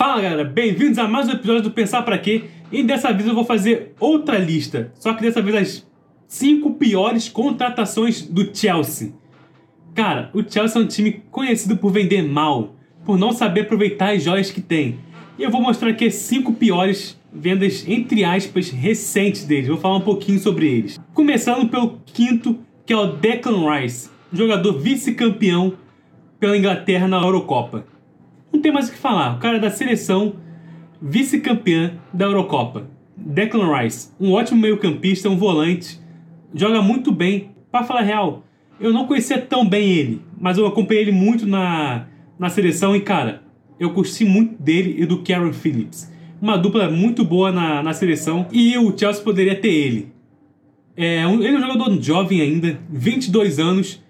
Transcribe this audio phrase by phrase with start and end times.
[0.00, 3.34] Fala galera, bem-vindos a mais um episódio do Pensar Pra Quê e dessa vez eu
[3.34, 5.86] vou fazer outra lista, só que dessa vez as
[6.26, 9.12] 5 piores contratações do Chelsea.
[9.94, 12.74] Cara, o Chelsea é um time conhecido por vender mal,
[13.04, 14.98] por não saber aproveitar as joias que tem.
[15.38, 19.68] E eu vou mostrar aqui as 5 piores vendas, entre aspas, recentes deles.
[19.68, 20.98] Vou falar um pouquinho sobre eles.
[21.12, 25.74] Começando pelo quinto, que é o Declan Rice, jogador vice-campeão
[26.38, 27.84] pela Inglaterra na Eurocopa.
[28.52, 30.34] Não tem mais o que falar, o cara é da seleção
[31.00, 32.88] vice-campeã da Eurocopa.
[33.16, 36.00] Declan Rice, um ótimo meio-campista, um volante,
[36.54, 37.50] joga muito bem.
[37.70, 38.44] Para falar real,
[38.80, 42.06] eu não conhecia tão bem ele, mas eu acompanhei ele muito na,
[42.38, 43.42] na seleção e, cara,
[43.78, 46.10] eu curti muito dele e do Karen Phillips.
[46.40, 50.12] Uma dupla muito boa na, na seleção e o Chelsea poderia ter ele.
[50.96, 54.02] É, um, ele é um jogador jovem ainda, 22 anos.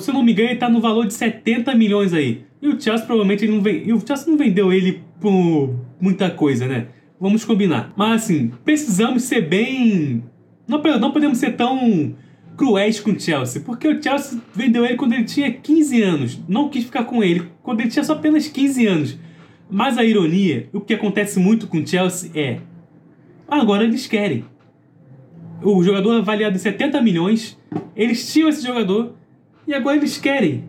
[0.00, 2.44] Se eu não me engano, ele está no valor de 70 milhões aí.
[2.60, 6.88] E o Chelsea provavelmente não vem, o Chelsea não vendeu ele por muita coisa, né?
[7.20, 7.92] Vamos combinar.
[7.96, 10.24] Mas assim, precisamos ser bem.
[10.66, 12.14] Não, não podemos ser tão
[12.56, 16.40] cruéis com o Chelsea, porque o Chelsea vendeu ele quando ele tinha 15 anos.
[16.48, 19.18] Não quis ficar com ele quando ele tinha só apenas 15 anos.
[19.70, 22.58] Mas a ironia, o que acontece muito com o Chelsea é.
[23.46, 24.44] Agora eles querem.
[25.62, 27.58] O jogador avaliado em 70 milhões,
[27.94, 29.14] eles tinham esse jogador
[29.66, 30.64] e agora eles querem.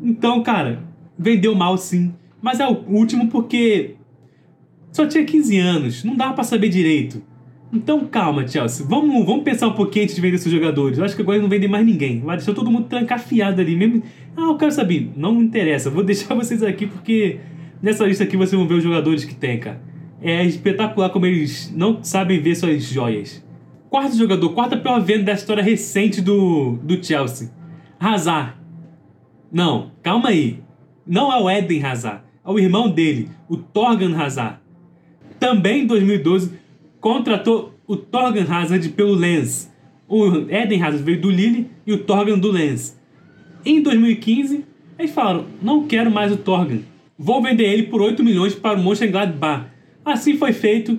[0.00, 0.87] Então, cara,
[1.18, 2.14] vendeu mal sim.
[2.40, 3.96] Mas é o último porque
[4.92, 7.22] só tinha 15 anos, não dava para saber direito.
[7.72, 8.86] Então calma, Chelsea.
[8.86, 10.98] Vamos, vamos pensar um pouquinho antes de vender esses jogadores.
[10.98, 12.20] Eu acho que agora não vende mais ninguém.
[12.20, 14.02] Vai deixar todo mundo trancafiado ali mesmo.
[14.36, 15.10] Ah, eu quero saber.
[15.16, 15.90] Não me interessa.
[15.90, 17.40] Vou deixar vocês aqui porque
[17.82, 19.82] nessa lista aqui vocês vão ver os jogadores que tem, cara.
[20.20, 23.44] É espetacular como eles não sabem ver suas joias.
[23.90, 27.50] Quarto jogador, quarta pior venda da história recente do, do Chelsea.
[28.00, 28.54] Hazard.
[29.52, 30.60] Não, calma aí.
[31.08, 34.58] Não é o Eden Hazard, é o irmão dele, o Torgan Hazard.
[35.40, 36.52] Também em 2012
[37.00, 39.72] contratou o Torgan Hazard pelo Lens.
[40.06, 43.00] O Eden Hazard veio do Lille e o Torgan do Lens.
[43.64, 44.66] Em 2015,
[44.98, 46.80] eles falaram: não quero mais o Torgan.
[47.18, 49.66] Vou vender ele por 8 milhões para o Mönchengladbach.
[50.04, 50.98] Assim foi feito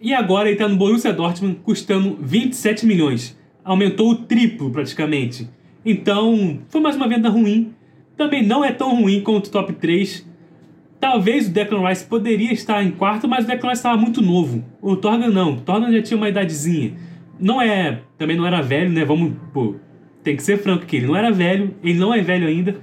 [0.00, 3.38] e agora ele está no Borussia Dortmund custando 27 milhões.
[3.64, 5.48] Aumentou o triplo praticamente.
[5.86, 7.72] Então, foi mais uma venda ruim.
[8.16, 10.26] Também não é tão ruim quanto o top 3.
[11.00, 14.64] Talvez o Declan Rice poderia estar em quarto, mas o Declan Rice estava muito novo.
[14.80, 15.54] O Torgan não.
[15.54, 16.92] O Torgan já tinha uma idadezinha.
[17.40, 18.00] Não é.
[18.16, 19.04] Também não era velho, né?
[19.04, 19.32] Vamos.
[19.52, 19.74] Pô,
[20.22, 21.74] tem que ser franco que ele não era velho.
[21.82, 22.76] Ele não é velho ainda.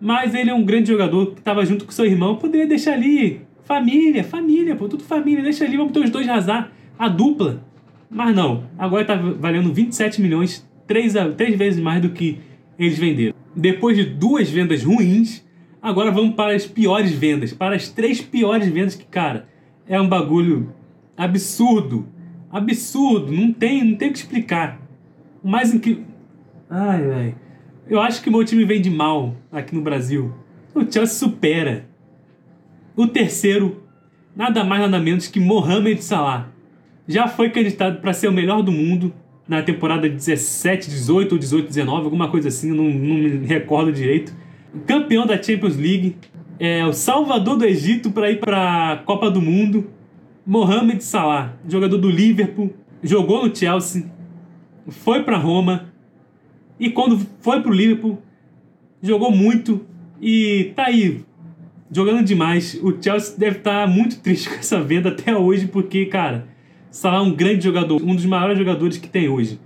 [0.00, 2.36] Mas ele é um grande jogador que estava junto com seu irmão.
[2.36, 3.40] Poderia deixar ali.
[3.64, 5.42] Família, família, pô, tudo família.
[5.42, 6.72] Deixa ali, vamos ter os dois razar.
[6.96, 7.64] A dupla.
[8.08, 8.64] Mas não.
[8.78, 12.38] Agora está valendo 27 milhões três, três vezes mais do que
[12.78, 13.37] eles venderam.
[13.58, 15.44] Depois de duas vendas ruins,
[15.82, 17.52] agora vamos para as piores vendas.
[17.52, 19.48] Para as três piores vendas que, cara,
[19.88, 20.72] é um bagulho
[21.16, 22.06] absurdo.
[22.52, 23.32] Absurdo.
[23.32, 24.80] Não tem, não tem o que explicar.
[25.42, 26.04] O mais incrível.
[26.70, 27.34] Ai, ai.
[27.88, 30.32] Eu acho que o meu time vende mal aqui no Brasil.
[30.72, 31.84] O Chelsea supera.
[32.94, 33.82] O terceiro,
[34.36, 36.48] nada mais nada menos que Mohamed Salah.
[37.08, 39.12] Já foi candidato para ser o melhor do mundo
[39.48, 44.32] na temporada 17, 18 ou 18, 19, alguma coisa assim, não, não me recordo direito.
[44.86, 46.16] Campeão da Champions League,
[46.58, 49.88] é o salvador do Egito para ir para a Copa do Mundo,
[50.44, 54.10] Mohamed Salah, jogador do Liverpool, jogou no Chelsea,
[54.88, 55.92] foi para Roma
[56.80, 58.18] e quando foi para o Liverpool
[59.00, 59.86] jogou muito
[60.20, 61.24] e tá aí
[61.90, 62.74] jogando demais.
[62.82, 66.48] O Chelsea deve estar tá muito triste com essa venda até hoje porque, cara,
[66.90, 69.60] Salah é um grande jogador, um dos maiores jogadores que tem hoje.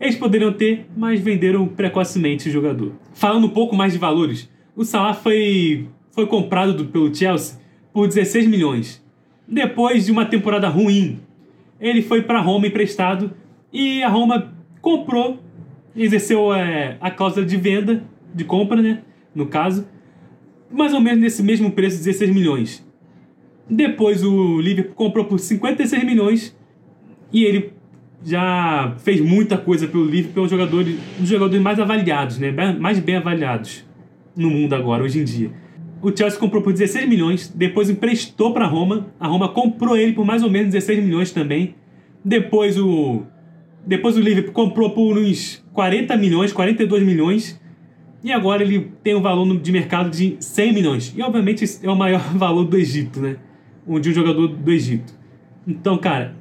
[0.00, 2.92] Eles poderiam ter, mas venderam precocemente o jogador.
[3.12, 7.58] Falando um pouco mais de valores, o Salah foi, foi comprado do, pelo Chelsea
[7.92, 9.04] por 16 milhões.
[9.46, 11.20] Depois de uma temporada ruim,
[11.80, 13.32] ele foi para Roma emprestado
[13.72, 15.38] e a Roma comprou,
[15.94, 18.02] exerceu é, a cláusula de venda,
[18.34, 19.02] de compra, né?
[19.34, 19.86] No caso,
[20.70, 22.83] mais ou menos nesse mesmo preço, 16 milhões.
[23.68, 26.56] Depois o Liverpool comprou por 56 milhões
[27.32, 27.72] e ele
[28.24, 32.50] já fez muita coisa pelo Liverpool, é um jogador, um dos jogadores mais avaliados, né?
[32.78, 33.84] mais bem avaliados
[34.36, 35.50] no mundo agora, hoje em dia.
[36.00, 40.24] O Chelsea comprou por 16 milhões, depois emprestou para Roma, a Roma comprou ele por
[40.24, 41.74] mais ou menos 16 milhões também.
[42.24, 43.22] Depois o
[43.86, 47.60] depois o Liverpool comprou por uns 40 milhões, 42 milhões.
[48.22, 51.14] E agora ele tem um valor de mercado de 100 milhões.
[51.14, 53.36] E obviamente é o maior valor do Egito, né?
[53.86, 55.12] De um jogador do Egito.
[55.66, 56.34] Então, cara,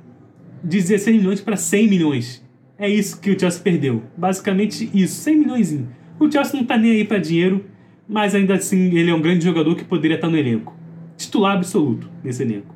[0.63, 2.44] de 16 milhões para 100 milhões.
[2.78, 4.04] É isso que o Chelsea perdeu.
[4.18, 5.80] Basicamente isso, 100 milhões.
[6.19, 7.66] O Chelsea não tá nem aí para dinheiro,
[8.07, 10.75] mas ainda assim ele é um grande jogador que poderia estar no elenco.
[11.18, 12.74] titular absoluto nesse elenco.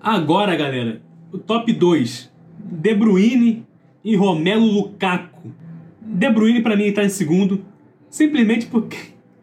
[0.00, 1.00] Agora, galera,
[1.32, 2.30] o top 2.
[2.58, 3.66] De Bruyne
[4.04, 5.52] e Romelu Lukaku.
[6.00, 7.64] De Bruyne para mim está em segundo,
[8.08, 8.96] simplesmente porque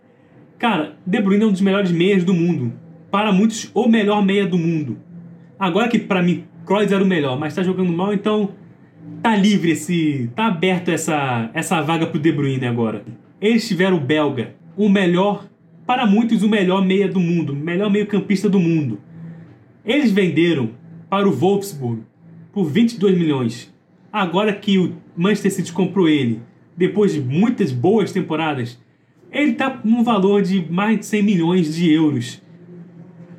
[0.57, 2.74] cara, De Bruyne é um dos melhores meias do mundo.
[3.09, 4.98] Para muitos, o melhor meia do mundo.
[5.57, 8.51] Agora que para mim Kroos era o melhor, mas está jogando mal, então
[9.21, 13.06] tá livre esse, tá aberto essa essa vaga pro De Bruyne agora.
[13.39, 15.48] Eles tiveram o belga, o melhor,
[15.86, 19.00] para muitos o melhor meia do mundo, o melhor meio-campista do mundo.
[19.86, 20.71] Eles venderam
[21.10, 22.01] para o Wolfsburg
[22.51, 23.74] por 22 milhões.
[24.12, 26.42] Agora que o Manchester City comprou ele,
[26.75, 28.77] depois de muitas boas temporadas,
[29.31, 32.42] ele tá num valor de mais de 100 milhões de euros.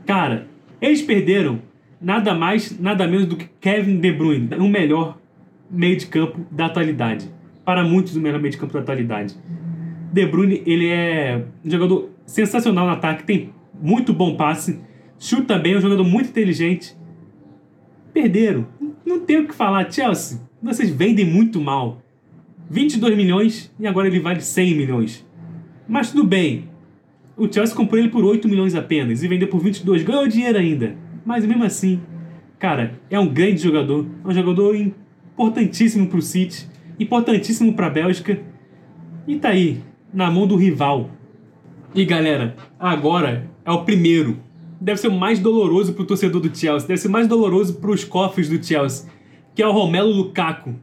[0.08, 0.46] Cara,
[0.80, 1.60] eles perderam
[2.00, 5.18] nada mais, nada menos do que Kevin De Bruyne, o melhor
[5.70, 7.30] meio de campo da atualidade.
[7.62, 9.36] Para muitos, o melhor meio de campo da atualidade.
[10.10, 13.52] De Bruyne, ele é um jogador sensacional no ataque, tem
[13.82, 14.80] muito bom passe,
[15.18, 16.96] chuta bem, é um jogador muito inteligente.
[18.10, 18.66] Perderam.
[19.04, 20.40] Não tem o que falar, Chelsea.
[20.62, 22.00] Vocês vendem muito mal.
[22.70, 25.26] 22 milhões e agora ele vale 100 milhões.
[25.86, 26.66] Mas tudo bem.
[27.38, 30.02] O Chelsea comprou ele por 8 milhões apenas e vendeu por 22.
[30.02, 30.96] Ganhou dinheiro ainda.
[31.24, 32.00] Mas mesmo assim,
[32.58, 34.04] cara, é um grande jogador.
[34.24, 36.68] É um jogador importantíssimo para o City,
[36.98, 38.40] importantíssimo para a Bélgica.
[39.26, 39.80] E tá aí,
[40.12, 41.10] na mão do rival.
[41.94, 44.38] E galera, agora é o primeiro.
[44.80, 47.90] Deve ser o mais doloroso para o torcedor do Chelsea, deve ser mais doloroso para
[47.90, 49.08] os cofres do Chelsea,
[49.54, 50.74] que é o Romelo Lukaku.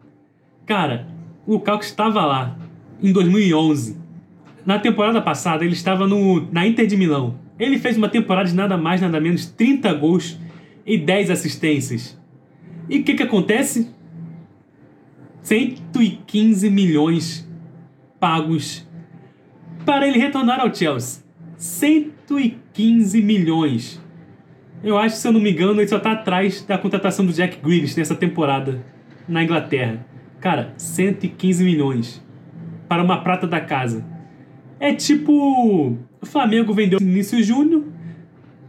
[0.66, 1.08] Cara,
[1.46, 2.58] o Lukaku estava lá
[3.02, 4.05] em 2011.
[4.66, 7.40] Na temporada passada ele estava no, na Inter de Milão.
[7.60, 10.40] Ele fez uma temporada de nada mais nada menos 30 gols
[10.86, 12.20] e 10 assistências.
[12.90, 13.94] E o que, que acontece?
[15.42, 17.48] 115 milhões
[18.20, 18.88] pagos
[19.86, 21.24] para ele retornar ao Chelsea.
[21.58, 24.04] 115 milhões.
[24.84, 27.60] Eu acho, se eu não me engano, ele só está atrás da contratação do Jack
[27.62, 28.84] Grealish nessa temporada
[29.28, 30.06] na Inglaterra.
[30.40, 32.24] Cara, 115 milhões
[32.88, 34.15] para uma prata da casa.
[34.80, 37.84] É tipo o Flamengo vendeu Vinícius Júnior.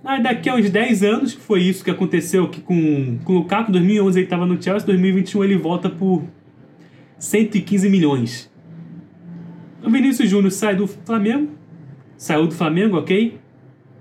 [0.05, 3.37] Aí daqui a uns 10 anos, que foi isso que aconteceu aqui com, com o
[3.37, 6.23] Lukaku, 2011 ele estava no Chelsea, 2021 ele volta por
[7.19, 8.53] 115 milhões.
[9.83, 11.51] O Vinícius Júnior sai do Flamengo,
[12.17, 13.39] saiu do Flamengo, ok?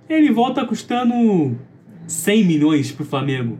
[0.08, 1.58] Ele volta custando
[2.06, 3.58] 100 milhões pro Flamengo.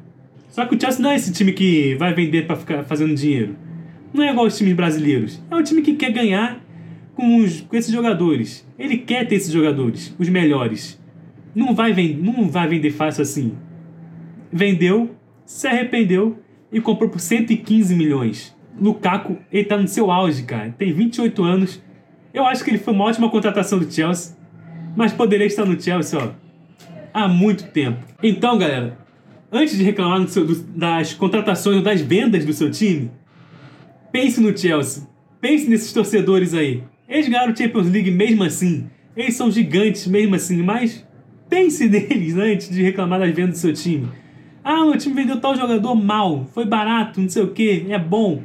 [0.50, 3.56] Só que o Chelsea não é esse time que vai vender para ficar fazendo dinheiro.
[4.14, 5.42] Não é igual os times brasileiros.
[5.50, 6.65] É um time que quer ganhar
[7.16, 8.68] com, os, com esses jogadores.
[8.78, 11.02] Ele quer ter esses jogadores, os melhores.
[11.54, 13.54] Não vai, vend, não vai vender fácil assim.
[14.52, 15.16] Vendeu,
[15.46, 16.38] se arrependeu
[16.72, 18.56] e comprou por 115 milhões.
[18.80, 20.76] Lukaku, ele tá no seu auge, cara.
[20.78, 21.82] Tem 28 anos
[22.36, 24.36] eu acho que ele foi uma ótima contratação do Chelsea,
[24.94, 26.32] mas poderia estar no Chelsea ó,
[27.14, 28.04] há muito tempo.
[28.22, 28.98] Então, galera,
[29.50, 33.10] antes de reclamar seu, do, das contratações ou das vendas do seu time,
[34.12, 35.08] pense no Chelsea.
[35.40, 36.84] Pense nesses torcedores aí.
[37.08, 38.88] Eles ganharam Champions League mesmo assim.
[39.16, 41.06] Eles são gigantes mesmo assim, mas
[41.50, 44.08] pense neles antes de reclamar das vendas do seu time.
[44.64, 48.42] Ah, meu time vendeu tal jogador mal, foi barato, não sei o que, é bom.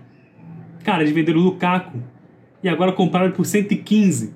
[0.84, 1.98] Cara, eles venderam o Lukaku,
[2.62, 4.34] e agora compraram por 115.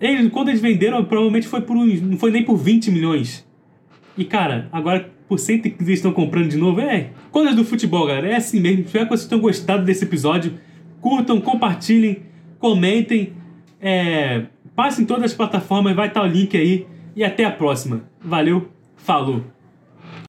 [0.00, 3.46] Eles, quando eles venderam, provavelmente foi por uns, não foi nem por 20 milhões.
[4.16, 6.80] E cara, agora por 115 eles estão comprando de novo.
[6.80, 8.28] É, coisas do futebol, galera.
[8.28, 8.84] É assim mesmo.
[8.84, 10.54] Espero que vocês tenham gostado desse episódio.
[11.00, 12.22] Curtam, compartilhem,
[12.58, 13.32] comentem.
[13.80, 16.86] É, passem em todas as plataformas, vai estar o link aí.
[17.14, 18.02] E até a próxima.
[18.20, 19.57] Valeu, falou!